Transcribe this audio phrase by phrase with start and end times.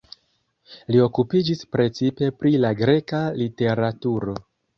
[0.95, 4.37] Li okupiĝis precipe pri la greka literaturo.